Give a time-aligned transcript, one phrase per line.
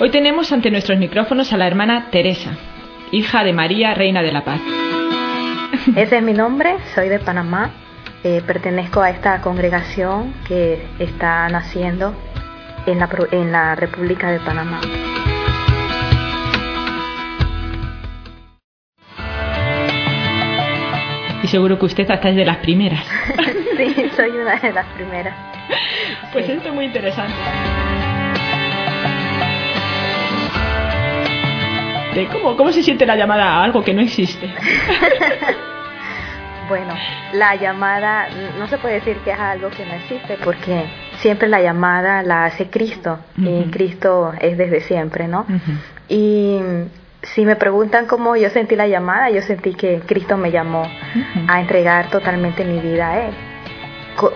[0.00, 2.58] Hoy tenemos ante nuestros micrófonos a la hermana Teresa,
[3.12, 4.60] hija de María, Reina de la Paz.
[5.94, 7.70] Ese es mi nombre, soy de Panamá,
[8.24, 12.12] eh, pertenezco a esta congregación que está naciendo
[12.86, 14.80] en la, en la República de Panamá.
[21.40, 23.06] Y seguro que usted hasta es de las primeras.
[23.76, 25.36] sí, soy una de las primeras.
[26.32, 27.93] Pues esto es muy interesante.
[32.32, 34.46] Cómo, cómo se siente la llamada a algo que no existe.
[36.68, 36.94] bueno,
[37.32, 40.84] la llamada no se puede decir que es algo que no existe porque
[41.18, 45.46] siempre la llamada la hace Cristo y Cristo es desde siempre, ¿no?
[46.08, 46.58] Y
[47.22, 50.88] si me preguntan cómo yo sentí la llamada, yo sentí que Cristo me llamó
[51.48, 53.34] a entregar totalmente mi vida a Él.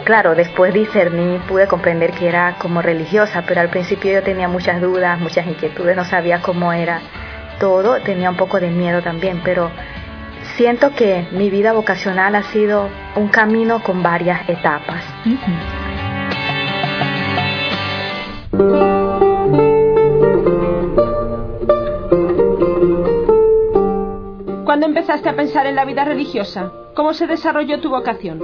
[0.04, 4.80] claro, después discerní, pude comprender que era como religiosa, pero al principio yo tenía muchas
[4.80, 7.00] dudas, muchas inquietudes, no sabía cómo era
[7.58, 9.70] todo, tenía un poco de miedo también, pero
[10.56, 15.04] siento que mi vida vocacional ha sido un camino con varias etapas.
[24.64, 26.72] ¿Cuándo empezaste a pensar en la vida religiosa?
[26.94, 28.40] ¿Cómo se desarrolló tu vocación?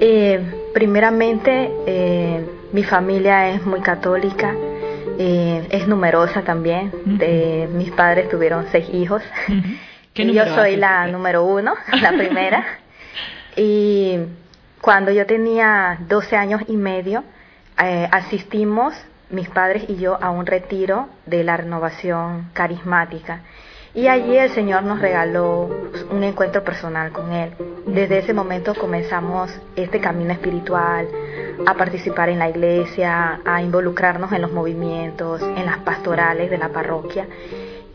[0.00, 4.54] Eh, primeramente, eh, mi familia es muy católica
[5.22, 6.90] eh, es numerosa también.
[7.74, 9.22] mis padres tuvieron seis hijos.
[10.14, 12.64] y yo soy la número uno, la primera.
[13.56, 14.18] y
[14.80, 17.22] cuando yo tenía 12 años y medio,
[17.78, 18.94] eh, asistimos,
[19.28, 23.42] mis padres y yo, a un retiro de la renovación carismática.
[23.92, 25.68] Y allí el Señor nos regaló
[26.10, 27.52] un encuentro personal con Él.
[27.86, 31.08] Desde ese momento comenzamos este camino espiritual,
[31.66, 36.68] a participar en la iglesia, a involucrarnos en los movimientos, en las pastorales de la
[36.68, 37.26] parroquia.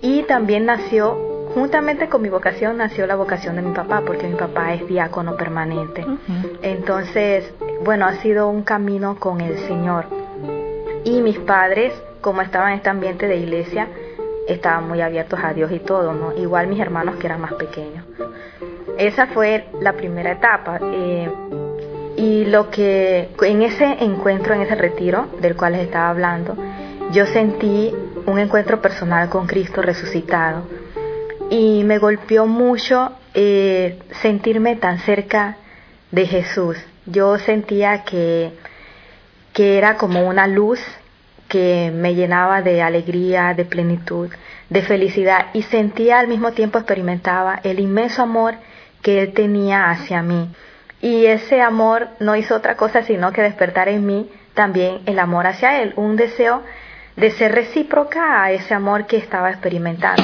[0.02, 4.36] Y también nació, juntamente con mi vocación, nació la vocación de mi papá, porque mi
[4.36, 6.06] papá es diácono permanente.
[6.62, 7.54] Entonces,
[7.86, 10.06] bueno, ha sido un camino con el Señor.
[11.06, 13.88] Y mis padres, como estaban en este ambiente de iglesia,
[14.48, 16.34] estaban muy abiertos a Dios y todo, ¿no?
[16.38, 18.06] Igual mis hermanos que eran más pequeños.
[18.98, 20.80] Esa fue la primera etapa.
[20.82, 21.30] Eh,
[22.18, 26.56] y lo que en ese encuentro, en ese retiro del cual les estaba hablando,
[27.12, 27.94] yo sentí
[28.26, 30.64] un encuentro personal con Cristo resucitado.
[31.50, 35.58] Y me golpeó mucho eh, sentirme tan cerca
[36.12, 36.78] de Jesús.
[37.06, 38.54] Yo sentía que,
[39.54, 40.80] que era como una luz
[41.48, 44.30] que me llenaba de alegría, de plenitud,
[44.70, 48.56] de felicidad y sentía al mismo tiempo experimentaba el inmenso amor
[49.02, 50.50] que él tenía hacia mí.
[51.02, 55.46] Y ese amor no hizo otra cosa sino que despertar en mí también el amor
[55.46, 56.64] hacia él, un deseo
[57.16, 60.24] de ser recíproca a ese amor que estaba experimentando.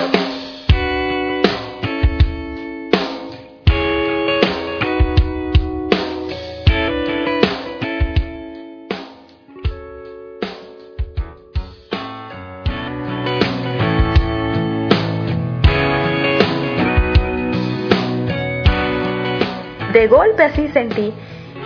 [20.02, 21.14] De golpe así sentí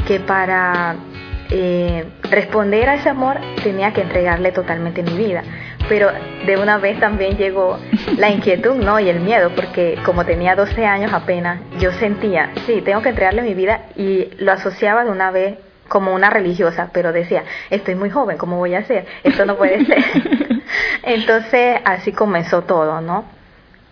[0.05, 0.97] que para
[1.49, 5.41] eh, responder a ese amor tenía que entregarle totalmente mi vida.
[5.87, 6.09] Pero
[6.45, 7.79] de una vez también llegó
[8.17, 8.99] la inquietud, ¿no?
[8.99, 13.41] Y el miedo, porque como tenía 12 años apenas, yo sentía, sí, tengo que entregarle
[13.41, 15.57] mi vida y lo asociaba de una vez
[15.87, 19.05] como una religiosa, pero decía, estoy muy joven, ¿cómo voy a hacer?
[19.23, 20.03] Esto no puede ser.
[21.03, 23.23] entonces así comenzó todo, ¿no?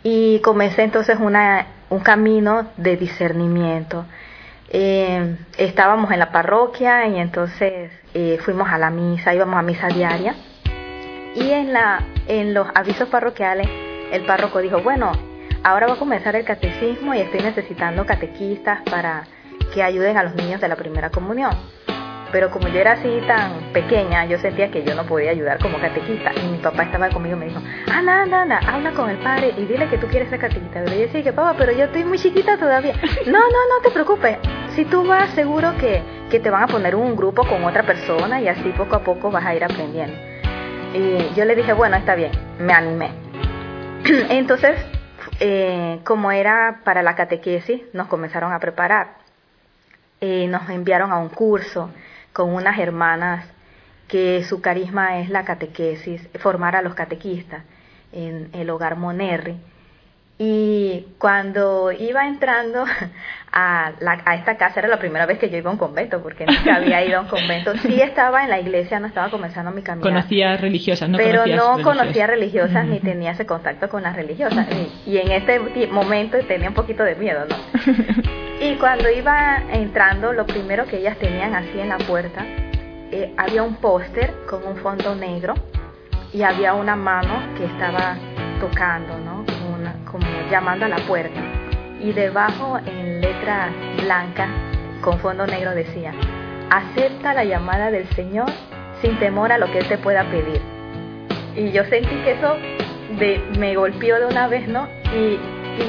[0.03, 4.05] Y comencé entonces una, un camino de discernimiento
[4.73, 9.87] eh, estábamos en la parroquia y entonces eh, fuimos a la misa, íbamos a misa
[9.87, 10.35] diaria.
[11.35, 13.67] Y en, la, en los avisos parroquiales,
[14.11, 15.11] el párroco dijo, bueno,
[15.63, 19.23] ahora va a comenzar el catecismo y estoy necesitando catequistas para
[19.73, 21.51] que ayuden a los niños de la primera comunión.
[22.33, 25.79] Pero como yo era así tan pequeña, yo sentía que yo no podía ayudar como
[25.79, 26.31] catequista.
[26.33, 29.53] Y mi papá estaba conmigo y me dijo, anda, anda, anda, habla con el padre
[29.55, 30.83] y dile que tú quieres ser catequista.
[30.83, 32.95] Y yo decía que papá, pero yo estoy muy chiquita todavía.
[33.27, 34.37] No, no, no te preocupes.
[34.75, 38.41] Si tú vas, seguro que, que te van a poner un grupo con otra persona
[38.41, 40.15] y así poco a poco vas a ir aprendiendo.
[40.93, 43.11] Y yo le dije, bueno, está bien, me animé.
[44.29, 44.75] Entonces,
[45.39, 49.17] eh, como era para la catequesis, nos comenzaron a preparar.
[50.19, 51.89] Eh, nos enviaron a un curso
[52.33, 53.45] con unas hermanas
[54.07, 57.63] que su carisma es la catequesis, formar a los catequistas
[58.11, 59.57] en el hogar Monerri.
[60.39, 62.85] Y cuando iba entrando
[63.51, 63.91] a,
[64.25, 66.75] a, esta casa, era la primera vez que yo iba a un convento, porque nunca
[66.77, 67.77] había ido a un convento.
[67.77, 70.07] Sí estaba en la iglesia, no estaba comenzando mi camino.
[70.07, 74.67] Conocía religiosas, no Pero no conocía religiosas ni tenía ese contacto con las religiosas.
[75.05, 77.55] Y, en este momento tenía un poquito de miedo, ¿no?
[78.59, 82.45] Y cuando iba entrando, lo primero que ellas tenían así en la puerta,
[83.11, 85.53] eh, había un póster con un fondo negro
[86.31, 88.15] y había una mano que estaba
[88.61, 89.42] tocando, ¿no?
[90.49, 91.39] Llamando a la puerta.
[91.99, 93.69] Y debajo en letra
[94.01, 94.47] blanca
[95.01, 96.13] con fondo negro decía,
[96.69, 98.47] acepta la llamada del Señor
[99.01, 100.61] sin temor a lo que Él te pueda pedir.
[101.55, 102.57] Y yo sentí que eso
[103.59, 104.87] me golpeó de una vez, ¿no?
[105.13, 105.39] Y,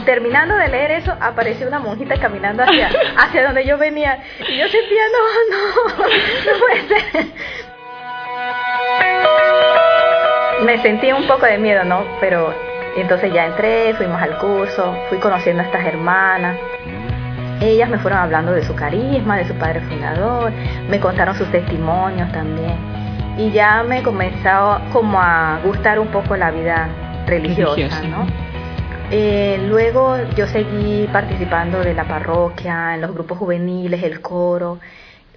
[0.04, 4.18] terminando de leer eso, apareció una monjita caminando hacia, hacia donde yo venía.
[4.48, 6.06] Y yo sentía, no, no,
[6.52, 7.26] no puede ser.
[10.64, 12.04] Me sentí un poco de miedo, ¿no?
[12.20, 12.54] Pero
[12.96, 16.56] entonces ya entré, fuimos al curso, fui conociendo a estas hermanas.
[17.60, 20.52] Ellas me fueron hablando de su carisma, de su padre fundador,
[20.88, 22.76] me contaron sus testimonios también.
[23.36, 26.88] Y ya me comenzó como a gustar un poco la vida
[27.26, 28.26] religiosa, ¿no?
[29.10, 34.78] Eh, luego yo seguí participando de la parroquia, en los grupos juveniles, el coro,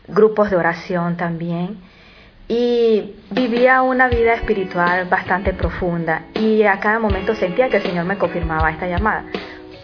[0.07, 1.77] grupos de oración también
[2.47, 8.05] y vivía una vida espiritual bastante profunda y a cada momento sentía que el Señor
[8.05, 9.25] me confirmaba esta llamada,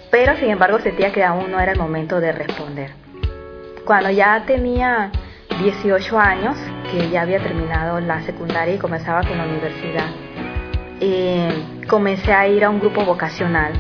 [0.10, 2.92] pero sin embargo sentía que aún no era el momento de responder.
[3.86, 5.12] Cuando ya tenía
[5.62, 6.58] 18 años,
[6.90, 10.08] que ya había terminado la secundaria y comenzaba con la universidad,
[11.02, 11.52] eh,
[11.90, 13.74] comencé a ir a un grupo vocacional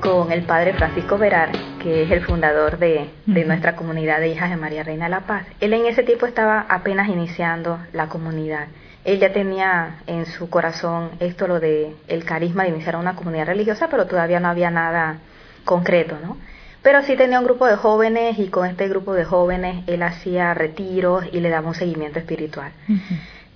[0.00, 4.56] con el padre Francisco Verar, que es el fundador de, nuestra comunidad de hijas de
[4.56, 5.46] María Reina de la Paz.
[5.60, 8.66] Él en ese tiempo estaba apenas iniciando la comunidad.
[9.04, 13.46] Él ya tenía en su corazón esto lo de el carisma de iniciar una comunidad
[13.46, 15.18] religiosa, pero todavía no había nada
[15.64, 16.36] concreto, ¿no?
[16.82, 20.54] Pero sí tenía un grupo de jóvenes y con este grupo de jóvenes él hacía
[20.54, 22.72] retiros y le daba un seguimiento espiritual.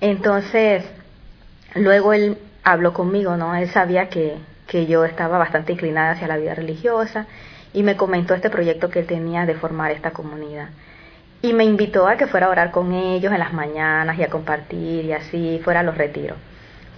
[0.00, 0.84] Entonces,
[1.74, 3.54] luego él habló conmigo, ¿no?
[3.54, 4.36] Él sabía que,
[4.66, 7.26] que yo estaba bastante inclinada hacia la vida religiosa
[7.72, 10.68] y me comentó este proyecto que él tenía de formar esta comunidad.
[11.40, 14.28] Y me invitó a que fuera a orar con ellos en las mañanas y a
[14.28, 16.36] compartir y así fuera a los retiros.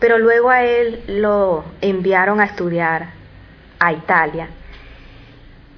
[0.01, 3.11] Pero luego a él lo enviaron a estudiar
[3.79, 4.49] a Italia.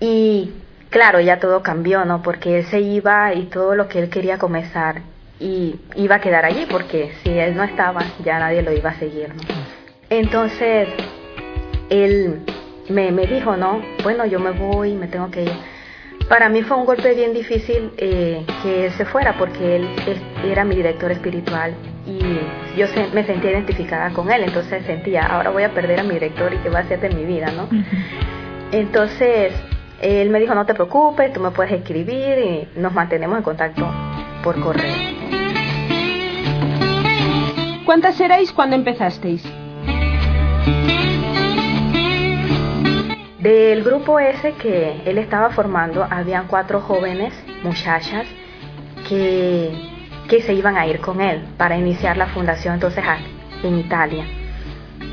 [0.00, 0.52] Y
[0.90, 2.22] claro, ya todo cambió, ¿no?
[2.22, 5.02] Porque él se iba y todo lo que él quería comenzar
[5.38, 8.99] y iba a quedar allí porque si él no estaba ya nadie lo iba a
[8.99, 9.42] seguir, ¿no?
[10.08, 10.88] Entonces
[11.90, 12.42] él
[12.88, 15.52] me, me dijo, no, bueno, yo me voy, me tengo que ir.
[16.28, 19.88] Para mí fue un golpe bien difícil eh, que él se fuera porque él,
[20.44, 21.74] era mi director espiritual
[22.04, 22.18] y
[22.76, 26.52] yo me sentía identificada con él, entonces sentía, ahora voy a perder a mi director
[26.52, 27.68] y qué va a hacer de mi vida, ¿no?
[28.72, 29.52] Entonces,
[30.00, 33.88] él me dijo, no te preocupes, tú me puedes escribir y nos mantenemos en contacto
[34.42, 34.94] por correo.
[37.84, 39.44] ¿Cuántas erais cuando empezasteis?
[43.46, 48.26] Del grupo ese que él estaba formando, habían cuatro jóvenes muchachas
[49.08, 49.70] que,
[50.28, 53.04] que se iban a ir con él para iniciar la fundación entonces
[53.62, 54.24] en Italia.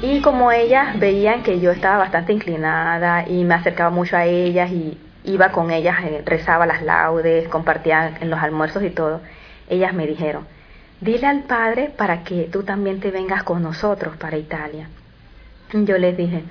[0.01, 4.71] Y como ellas veían que yo estaba bastante inclinada y me acercaba mucho a ellas
[4.71, 9.21] y iba con ellas, eh, rezaba las laudes, compartía en los almuerzos y todo,
[9.69, 10.47] ellas me dijeron,
[11.01, 14.89] dile al padre para que tú también te vengas con nosotros para Italia.
[15.71, 16.43] Yo les dije,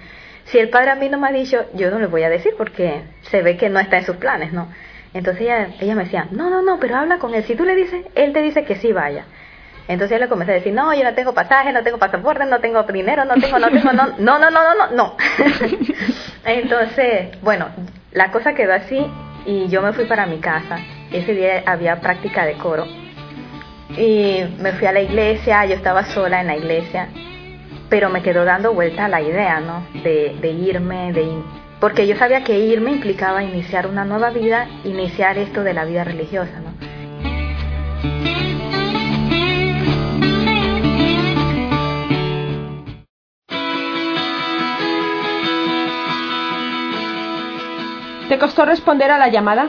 [0.52, 2.52] si el padre a mí no me ha dicho, yo no le voy a decir
[2.58, 4.68] porque se ve que no está en sus planes, ¿no?
[5.14, 7.42] Entonces ella, ella me decía, no, no, no, pero habla con él.
[7.44, 9.24] Si tú le dices, él te dice que sí vaya.
[9.88, 12.60] Entonces yo le comencé a decir, no, yo no tengo pasaje, no tengo pasaporte, no
[12.60, 15.16] tengo dinero, no tengo, no tengo, no, no, no, no, no, no, no.
[16.44, 17.68] Entonces, bueno,
[18.12, 19.06] la cosa quedó así
[19.46, 20.76] y yo me fui para mi casa.
[21.10, 22.86] Ese día había práctica de coro.
[23.96, 27.08] Y me fui a la iglesia, yo estaba sola en la iglesia
[27.92, 29.86] pero me quedó dando vuelta la idea, ¿no?
[30.02, 31.28] De, irme, de
[31.78, 36.02] porque yo sabía que irme implicaba iniciar una nueva vida, iniciar esto de la vida
[36.02, 36.72] religiosa, ¿no?
[48.30, 49.68] ¿Te costó responder a la llamada?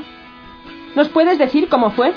[0.96, 2.14] ¿Nos puedes decir cómo fue?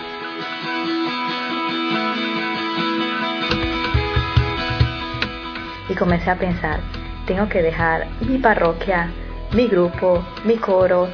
[5.96, 6.80] Comencé a pensar,
[7.26, 9.10] tengo que dejar mi parroquia,
[9.52, 11.08] mi grupo, mi coro,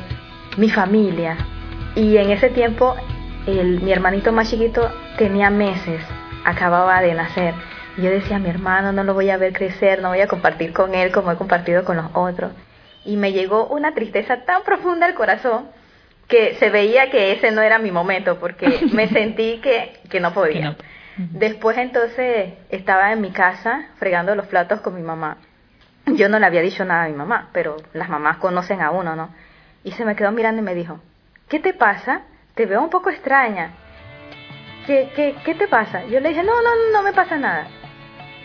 [0.57, 1.37] mi familia.
[1.95, 2.95] Y en ese tiempo
[3.47, 6.03] el, mi hermanito más chiquito tenía meses,
[6.45, 7.55] acababa de nacer.
[7.97, 10.73] Y yo decía, mi hermano no lo voy a ver crecer, no voy a compartir
[10.73, 12.53] con él como he compartido con los otros.
[13.05, 15.69] Y me llegó una tristeza tan profunda al corazón
[16.29, 20.33] que se veía que ese no era mi momento porque me sentí que, que no
[20.33, 20.77] podía.
[21.17, 25.37] Después entonces estaba en mi casa fregando los platos con mi mamá.
[26.07, 29.15] Yo no le había dicho nada a mi mamá, pero las mamás conocen a uno,
[29.15, 29.31] ¿no?
[29.85, 31.01] Y se me quedó mirando y me dijo,
[31.49, 32.23] ¿qué te pasa?
[32.55, 33.73] Te veo un poco extraña.
[34.87, 36.05] ¿Qué, qué, qué te pasa?
[36.07, 37.69] Yo le dije, no, no, no me pasa nada.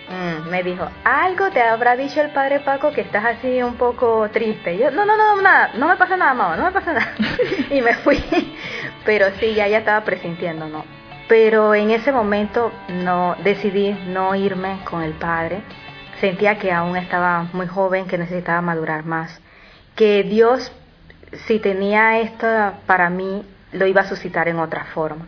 [0.10, 4.30] Mm, me dijo, algo te habrá dicho el padre Paco que estás así un poco
[4.32, 4.78] triste.
[4.78, 7.14] yo, no, no, no, nada, no me pasa nada, mamá, no me pasa nada.
[7.70, 8.24] y me fui.
[9.06, 10.97] Pero sí, ya ya estaba presintiendo, ¿no?
[11.28, 15.62] Pero en ese momento no decidí no irme con el padre.
[16.22, 19.40] Sentía que aún estaba muy joven, que necesitaba madurar más.
[19.96, 20.72] Que Dios,
[21.46, 22.48] si tenía esto
[22.86, 25.28] para mí, lo iba a suscitar en otra forma.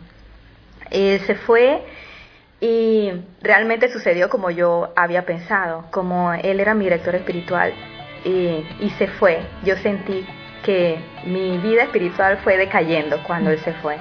[0.90, 1.84] Él se fue
[2.60, 7.72] y realmente sucedió como yo había pensado, como él era mi director espiritual
[8.24, 9.40] y, y, se fue.
[9.64, 10.26] Yo sentí
[10.64, 13.96] que mi vida espiritual fue decayendo cuando él se fue.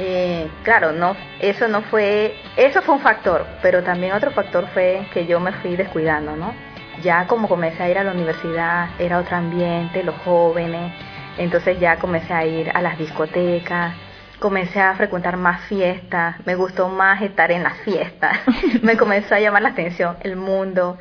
[0.00, 5.04] Eh, claro, no, eso no fue, eso fue un factor, pero también otro factor fue
[5.12, 6.54] que yo me fui descuidando, ¿no?
[7.02, 10.92] Ya como comencé a ir a la universidad, era otro ambiente, los jóvenes,
[11.36, 13.94] entonces ya comencé a ir a las discotecas,
[14.38, 18.38] comencé a frecuentar más fiestas, me gustó más estar en las fiestas,
[18.82, 20.96] me comenzó a llamar la atención el mundo,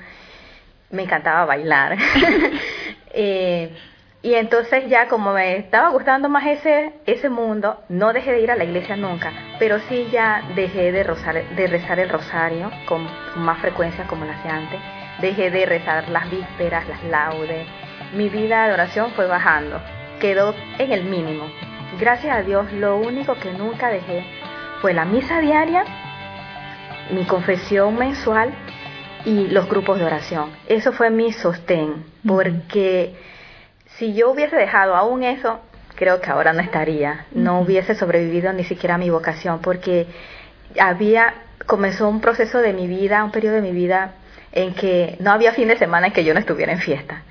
[0.90, 1.98] me encantaba bailar.
[3.14, 3.76] eh,
[4.28, 8.52] y entonces ya como me estaba gustando más ese, ese mundo, no dejé de ir
[8.52, 11.06] a la iglesia nunca, pero sí ya dejé de,
[11.56, 14.82] de rezar el rosario con, con más frecuencia como lo hacía antes,
[15.22, 17.66] dejé de rezar las vísperas, las laudes,
[18.16, 19.80] mi vida de oración fue bajando,
[20.20, 21.46] quedó en el mínimo,
[21.98, 24.26] gracias a Dios, lo único que nunca dejé
[24.82, 25.86] fue la misa diaria,
[27.12, 28.54] mi confesión mensual
[29.24, 30.52] y los grupos de oración.
[30.68, 33.16] Eso fue mi sostén, porque
[33.98, 35.60] si yo hubiese dejado aún eso,
[35.96, 40.08] creo que ahora no estaría, no hubiese sobrevivido ni siquiera a mi vocación, porque
[40.80, 41.34] había,
[41.66, 44.12] comenzó un proceso de mi vida, un periodo de mi vida
[44.52, 47.24] en que no había fin de semana en que yo no estuviera en fiesta.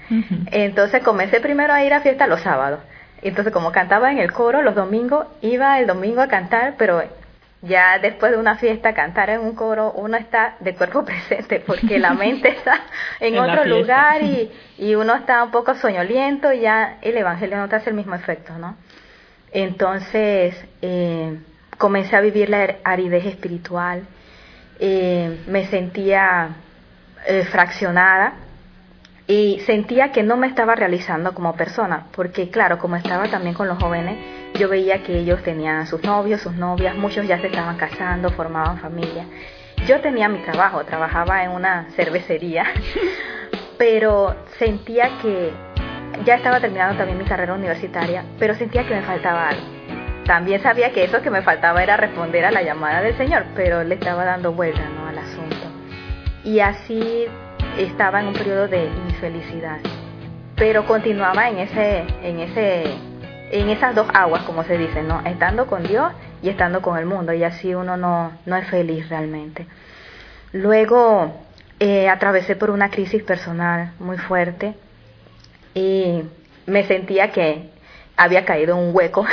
[0.50, 2.80] Entonces comencé primero a ir a fiesta los sábados.
[3.22, 7.02] Entonces, como cantaba en el coro los domingos, iba el domingo a cantar, pero
[7.62, 11.98] ya después de una fiesta, cantar en un coro, uno está de cuerpo presente porque
[11.98, 12.80] la mente está
[13.20, 17.68] en, otro lugar y, y, uno está un poco soñoliento y ya el evangelio no
[17.68, 18.76] te hace el mismo efecto, ¿no?
[19.52, 21.38] Entonces, eh,
[21.78, 24.02] comencé a vivir la aridez espiritual,
[24.78, 26.50] eh, me sentía
[27.26, 28.34] eh, fraccionada
[29.26, 33.66] y sentía que no me estaba realizando como persona, porque claro, como estaba también con
[33.66, 34.18] los jóvenes,
[34.54, 38.78] yo veía que ellos tenían sus novios, sus novias, muchos ya se estaban casando, formaban
[38.78, 39.26] familia.
[39.86, 42.66] Yo tenía mi trabajo, trabajaba en una cervecería,
[43.78, 45.52] pero sentía que
[46.24, 49.66] ya estaba terminando también mi carrera universitaria, pero sentía que me faltaba algo.
[50.24, 53.82] También sabía que eso que me faltaba era responder a la llamada del Señor, pero
[53.84, 55.08] le estaba dando vuelta ¿no?
[55.08, 55.56] al asunto.
[56.42, 57.26] Y así
[57.78, 59.78] estaba en un periodo de infelicidad,
[60.56, 62.84] pero continuaba en ese, en ese,
[63.50, 65.20] en esas dos aguas, como se dice, ¿no?
[65.24, 69.08] Estando con Dios y estando con el mundo, y así uno no, no es feliz
[69.08, 69.66] realmente.
[70.52, 71.34] Luego
[71.78, 74.74] eh, atravesé por una crisis personal muy fuerte
[75.74, 76.22] y
[76.66, 77.70] me sentía que
[78.16, 79.26] había caído en un hueco,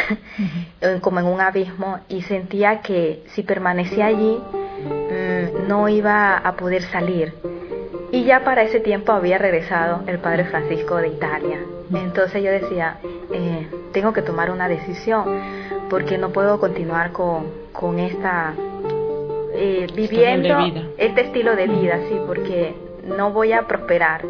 [1.01, 6.81] como en un abismo, y sentía que si permanecía allí mm, no iba a poder
[6.83, 7.33] salir.
[8.13, 11.58] Y ya para ese tiempo había regresado el Padre Francisco de Italia.
[11.91, 12.98] Entonces yo decía,
[13.34, 15.25] eh, tengo que tomar una decisión
[15.89, 18.53] porque no puedo continuar con, con esta
[19.55, 20.60] eh, viviendo
[21.00, 24.22] este estilo de vida, sí, porque no voy a prosperar.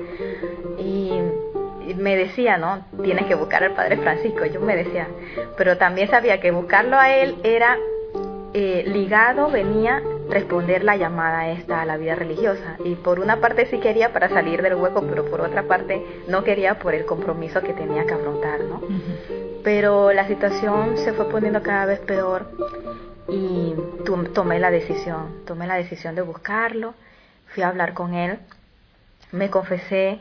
[0.80, 1.12] Y
[1.98, 2.86] me decía, ¿no?
[3.04, 4.46] Tienes que buscar al Padre Francisco.
[4.46, 5.10] Yo me decía,
[5.58, 7.78] pero también sabía que buscarlo a él era
[8.54, 12.78] eh, ligado, venía responder la llamada esta a la vida religiosa.
[12.84, 16.44] Y por una parte sí quería para salir del hueco, pero por otra parte no
[16.44, 18.82] quería por el compromiso que tenía que afrontar, ¿no?
[19.64, 22.50] Pero la situación se fue poniendo cada vez peor
[23.30, 23.74] y
[24.34, 26.94] tomé la decisión, tomé la decisión de buscarlo,
[27.48, 28.40] fui a hablar con él,
[29.32, 30.20] me confesé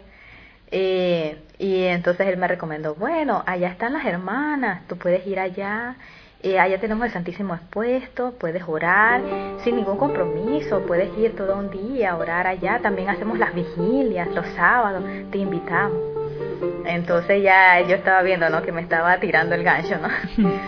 [0.70, 5.96] eh, y entonces él me recomendó, bueno, allá están las hermanas, tú puedes ir allá
[6.42, 9.20] eh, allá tenemos el Santísimo expuesto, puedes orar
[9.62, 12.80] sin ningún compromiso, puedes ir todo un día a orar allá.
[12.82, 15.98] También hacemos las vigilias los sábados, te invitamos.
[16.84, 18.62] Entonces ya yo estaba viendo, ¿no?
[18.62, 20.08] Que me estaba tirando el gancho, ¿no?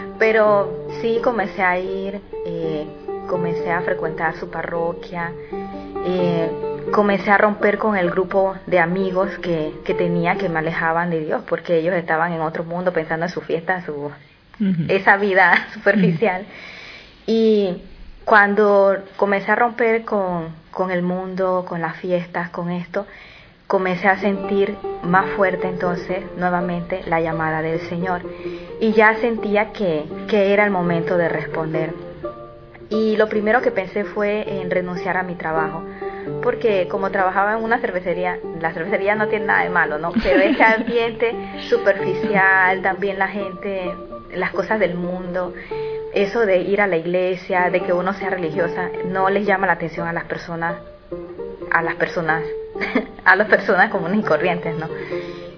[0.18, 2.86] Pero sí comencé a ir, eh,
[3.28, 5.32] comencé a frecuentar su parroquia,
[6.06, 11.10] eh, comencé a romper con el grupo de amigos que, que tenía que me alejaban
[11.10, 14.12] de Dios, porque ellos estaban en otro mundo pensando en su fiesta, su,
[14.88, 16.44] esa vida superficial.
[17.26, 17.82] Y
[18.24, 23.06] cuando comencé a romper con, con el mundo, con las fiestas, con esto,
[23.66, 28.22] comencé a sentir más fuerte entonces nuevamente la llamada del Señor
[28.80, 31.94] y ya sentía que, que, era el momento de responder.
[32.90, 35.82] Y lo primero que pensé fue en renunciar a mi trabajo,
[36.42, 40.12] porque como trabajaba en una cervecería, la cervecería no tiene nada de malo, ¿no?
[40.12, 41.34] Pero ese ambiente
[41.68, 43.92] superficial, también la gente
[44.34, 45.54] las cosas del mundo,
[46.12, 49.74] eso de ir a la iglesia, de que uno sea religiosa, no les llama la
[49.74, 50.76] atención a las personas,
[51.70, 52.44] a las personas,
[53.24, 54.88] a las personas comunes y corrientes, ¿no?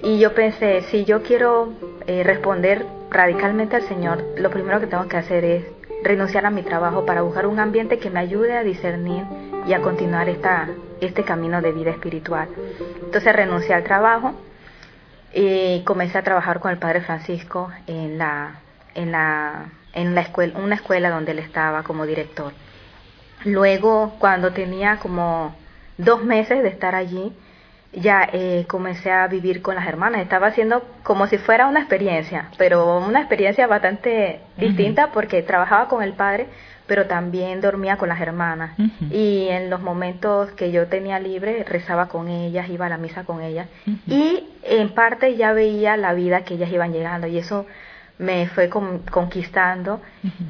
[0.03, 1.73] Y yo pensé, si yo quiero
[2.07, 5.65] eh, responder radicalmente al Señor, lo primero que tengo que hacer es
[6.03, 9.25] renunciar a mi trabajo para buscar un ambiente que me ayude a discernir
[9.67, 10.69] y a continuar esta,
[11.01, 12.49] este camino de vida espiritual.
[13.05, 14.35] Entonces renuncié al trabajo
[15.35, 18.61] y comencé a trabajar con el Padre Francisco en la
[18.97, 22.53] en, la, en la escuela, una escuela donde él estaba como director.
[23.45, 25.55] Luego, cuando tenía como
[25.99, 27.33] dos meses de estar allí,
[27.93, 30.21] ya eh, comencé a vivir con las hermanas.
[30.21, 36.03] Estaba haciendo como si fuera una experiencia, pero una experiencia bastante distinta porque trabajaba con
[36.03, 36.47] el padre,
[36.87, 38.77] pero también dormía con las hermanas.
[39.11, 43.25] Y en los momentos que yo tenía libre, rezaba con ellas, iba a la misa
[43.25, 43.69] con ellas.
[44.07, 47.27] Y en parte ya veía la vida que ellas iban llegando.
[47.27, 47.67] Y eso
[48.19, 50.01] me fue conquistando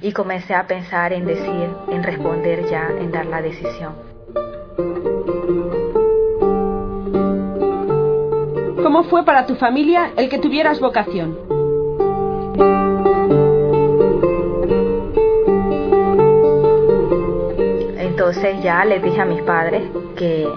[0.00, 3.94] y comencé a pensar en decir, en responder ya, en dar la decisión.
[8.82, 11.36] ¿Cómo fue para tu familia el que tuvieras vocación?
[17.98, 19.82] Entonces ya les dije a mis padres
[20.16, 20.48] que,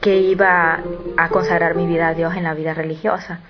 [0.00, 0.80] que iba
[1.16, 3.40] a consagrar mi vida a Dios en la vida religiosa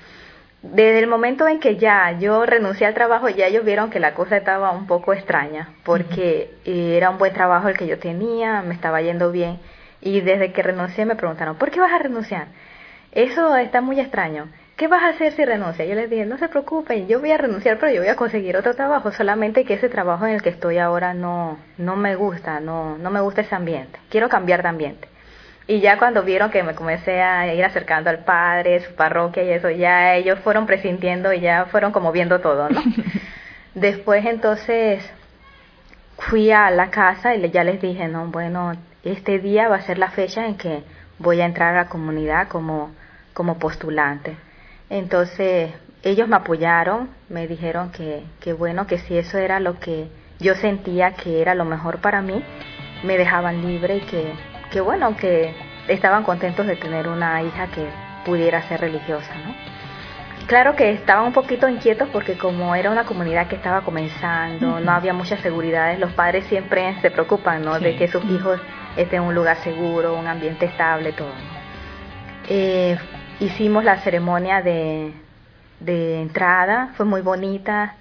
[0.63, 4.15] desde el momento en que ya yo renuncié al trabajo, ya ellos vieron que la
[4.15, 8.75] cosa estaba un poco extraña, porque era un buen trabajo el que yo tenía, me
[8.75, 9.59] estaba yendo bien,
[10.01, 12.47] y desde que renuncié me preguntaron, ¿por qué vas a renunciar?
[13.11, 14.49] Eso está muy extraño.
[14.77, 15.87] ¿Qué vas a hacer si renuncias?
[15.87, 18.57] Yo les dije, no se preocupen, yo voy a renunciar, pero yo voy a conseguir
[18.57, 22.59] otro trabajo, solamente que ese trabajo en el que estoy ahora no, no me gusta,
[22.61, 25.12] no, no me gusta ese ambiente, quiero cambiar de ambiente.
[25.67, 29.51] Y ya cuando vieron que me comencé a ir acercando al padre, su parroquia y
[29.51, 32.83] eso, ya ellos fueron presintiendo y ya fueron como viendo todo, ¿no?
[33.75, 35.09] Después entonces
[36.19, 38.73] fui a la casa y ya les dije, no, bueno,
[39.05, 40.83] este día va a ser la fecha en que
[41.19, 42.93] voy a entrar a la comunidad como,
[43.33, 44.37] como postulante.
[44.91, 45.73] Entonces
[46.03, 50.55] ellos me apoyaron, me dijeron que, que bueno, que si eso era lo que yo
[50.57, 52.43] sentía que era lo mejor para mí,
[53.05, 54.33] me dejaban libre y que
[54.73, 55.55] que bueno, que
[55.87, 57.87] estaban contentos de tener una hija que
[58.25, 59.55] pudiera ser religiosa, ¿no?
[60.47, 64.91] Claro que estaban un poquito inquietos porque como era una comunidad que estaba comenzando, no
[64.91, 67.79] había muchas seguridades, los padres siempre se preocupan, ¿no?
[67.79, 68.61] De que sus hijos
[68.97, 71.33] estén en un lugar seguro, un ambiente estable, todo.
[72.49, 72.99] Eh,
[73.39, 75.13] hicimos la ceremonia de,
[75.79, 77.95] de entrada, fue muy bonita,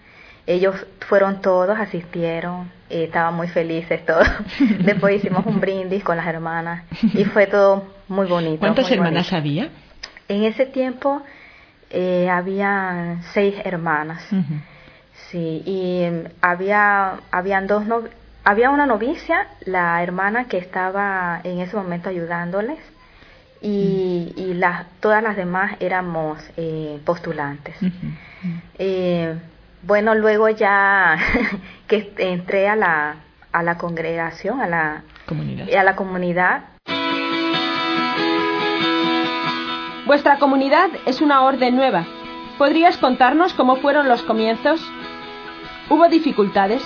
[0.47, 0.75] ellos
[1.07, 4.27] fueron todos, asistieron, estaban muy felices todos.
[4.79, 8.59] Después hicimos un brindis con las hermanas y fue todo muy bonito.
[8.59, 9.69] ¿Cuántas hermanas había?
[10.27, 11.21] En ese tiempo
[11.89, 14.23] eh, había seis hermanas.
[15.29, 18.03] Sí, y em, había habían dos no,
[18.43, 22.79] había una novicia, la hermana que estaba en ese momento ayudándoles
[23.61, 27.75] y, y las todas las demás éramos eh, postulantes.
[28.79, 29.35] eh,
[29.83, 31.17] bueno, luego ya
[31.87, 33.15] que entré a la,
[33.51, 35.73] a la congregación, a la comunidad.
[35.73, 36.63] A la comunidad.
[40.05, 42.05] Vuestra comunidad es una orden nueva.
[42.57, 44.81] ¿Podrías contarnos cómo fueron los comienzos?
[45.89, 46.83] ¿Hubo dificultades?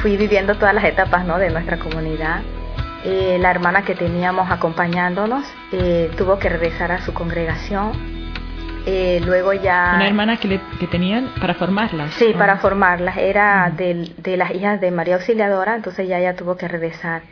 [0.00, 1.38] Fui viviendo todas las etapas ¿no?
[1.38, 2.42] de nuestra comunidad
[3.04, 7.92] eh, la hermana que teníamos acompañándonos eh, tuvo que regresar a su congregación.
[8.86, 9.92] Eh, luego ya...
[9.96, 12.14] Una hermana que, que tenían para formarlas.
[12.14, 13.16] Sí, para formarlas.
[13.16, 17.22] Era de, de, las hijas de María Auxiliadora, entonces ya ella tuvo que regresar.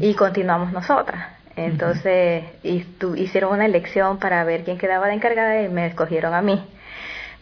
[0.00, 1.28] Y continuamos nosotras.
[1.56, 6.62] Entonces hicieron una elección para ver quién quedaba de encargada y me escogieron a mí.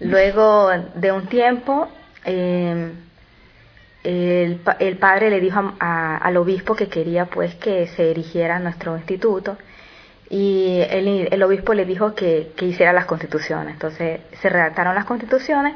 [0.01, 1.89] Luego de un tiempo,
[2.25, 2.93] eh,
[4.03, 9.59] el, el, padre le dijo al obispo que quería pues que se erigiera nuestro instituto
[10.31, 13.75] y el, el obispo le dijo que, que, hiciera las constituciones.
[13.75, 15.75] Entonces se redactaron las constituciones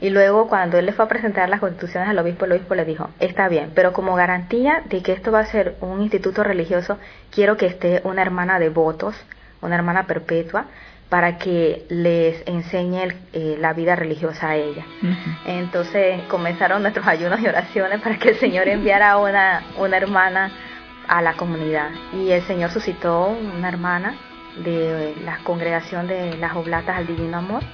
[0.00, 2.86] y luego cuando él le fue a presentar las constituciones al obispo, el obispo le
[2.86, 6.98] dijo, está bien, pero como garantía de que esto va a ser un instituto religioso,
[7.30, 9.14] quiero que esté una hermana de votos,
[9.60, 10.64] una hermana perpetua,
[11.10, 14.86] para que les enseñe eh, la vida religiosa a ella.
[15.44, 20.52] Entonces comenzaron nuestros ayunos y oraciones para que el Señor enviara una, una hermana
[21.08, 21.90] a la comunidad.
[22.12, 24.14] Y el Señor suscitó una hermana
[24.62, 27.64] de la congregación de las Oblatas al Divino Amor.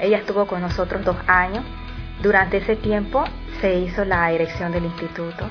[0.00, 1.64] Ella estuvo con nosotros dos años.
[2.20, 3.24] Durante ese tiempo
[3.60, 5.48] se hizo la erección del instituto.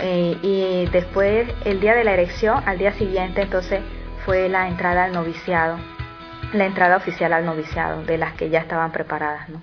[0.00, 3.80] Eh, y después, el día de la erección, al día siguiente, entonces
[4.24, 5.76] fue la entrada al noviciado
[6.52, 9.48] la entrada oficial al noviciado, de las que ya estaban preparadas.
[9.48, 9.60] ¿no?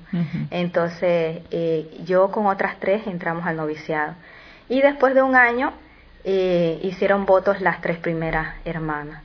[0.51, 4.15] Entonces, eh, yo con otras tres entramos al noviciado.
[4.67, 5.73] Y después de un año
[6.23, 9.23] eh, hicieron votos las tres primeras hermanas.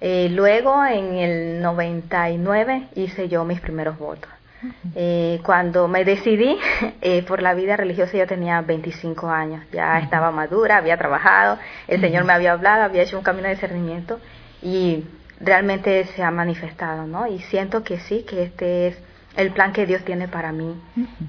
[0.00, 4.30] Eh, luego, en el 99, hice yo mis primeros votos.
[5.42, 6.58] cuando me decidí
[7.28, 12.24] por la vida religiosa yo tenía 25 años, ya estaba madura, había trabajado, el Señor
[12.24, 14.18] me había hablado, había hecho un camino de discernimiento
[14.62, 15.04] y
[15.40, 17.26] realmente se ha manifestado, ¿no?
[17.26, 18.98] Y siento que sí, que este es
[19.36, 20.74] el plan que Dios tiene para mí.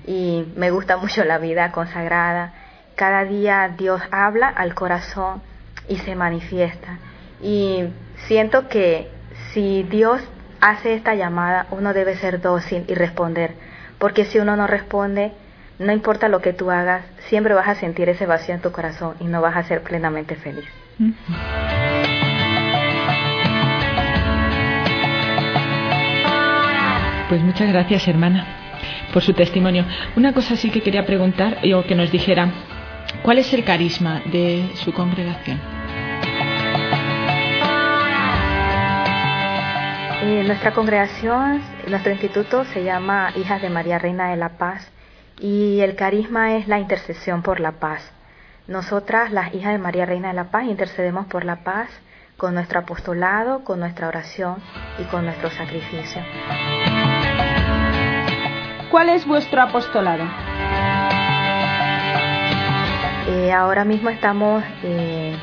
[0.06, 2.54] Y me gusta mucho la vida consagrada.
[2.96, 5.42] Cada día Dios habla al corazón
[5.88, 6.98] y se manifiesta.
[7.42, 7.86] Y
[8.28, 9.10] siento que
[9.54, 10.22] si Dios
[10.60, 13.54] hace esta llamada, uno debe ser dócil y responder.
[13.98, 15.34] Porque si uno no responde,
[15.78, 19.16] no importa lo que tú hagas, siempre vas a sentir ese vacío en tu corazón
[19.20, 20.68] y no vas a ser plenamente feliz.
[27.30, 28.44] Pues muchas gracias, hermana,
[29.14, 29.86] por su testimonio.
[30.16, 32.50] Una cosa sí que quería preguntar, o que nos dijera,
[33.22, 35.60] ¿cuál es el carisma de su congregación?
[40.24, 44.92] Eh, nuestra congregación, nuestro instituto se llama Hijas de María Reina de la Paz
[45.40, 48.12] y el carisma es la intercesión por la paz.
[48.66, 51.90] Nosotras, las hijas de María Reina de la Paz, intercedemos por la paz
[52.38, 54.56] con nuestro apostolado, con nuestra oración
[54.98, 56.24] y con nuestro sacrificio.
[58.92, 60.24] ¿Cuál es vuestro apostolado?
[63.28, 65.38] Eh, ahora mismo estamos eh,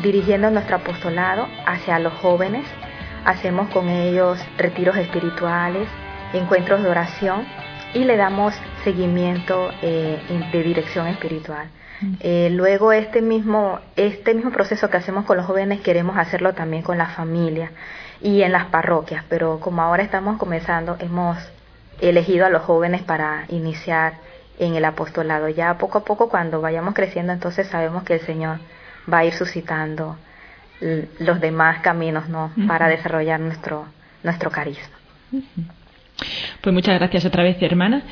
[0.00, 2.64] dirigiendo nuestro apostolado hacia los jóvenes.
[3.24, 5.88] Hacemos con ellos retiros espirituales,
[6.34, 7.44] encuentros de oración
[7.94, 8.54] y le damos
[8.84, 10.20] seguimiento eh,
[10.52, 11.66] de dirección espiritual.
[12.20, 16.84] Eh, luego este mismo, este mismo proceso que hacemos con los jóvenes queremos hacerlo también
[16.84, 17.72] con la familia
[18.20, 21.38] y en las parroquias, pero como ahora estamos comenzando, hemos
[22.00, 24.14] elegido a los jóvenes para iniciar
[24.58, 25.48] en el apostolado.
[25.48, 28.58] Ya poco a poco cuando vayamos creciendo, entonces sabemos que el Señor
[29.12, 30.16] va a ir suscitando
[31.18, 32.52] los demás caminos, ¿no?
[32.66, 33.86] Para desarrollar nuestro
[34.24, 34.96] nuestro carisma.
[36.60, 38.02] Pues muchas gracias otra vez, hermana.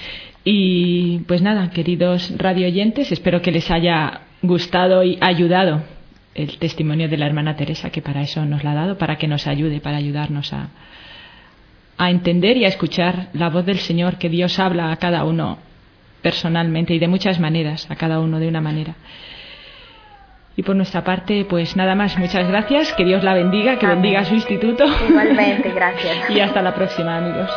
[0.44, 5.82] Y pues nada, queridos radio oyentes, espero que les haya gustado y ayudado
[6.34, 9.28] el testimonio de la hermana Teresa, que para eso nos la ha dado, para que
[9.28, 10.68] nos ayude, para ayudarnos a,
[11.98, 15.58] a entender y a escuchar la voz del Señor, que Dios habla a cada uno
[16.22, 18.94] personalmente y de muchas maneras, a cada uno de una manera.
[20.56, 24.24] Y por nuestra parte, pues nada más, muchas gracias, que Dios la bendiga, que bendiga
[24.24, 24.84] su instituto.
[25.08, 26.30] Igualmente, gracias.
[26.30, 27.50] y hasta la próxima, amigos.